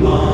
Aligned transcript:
Allah 0.00 0.29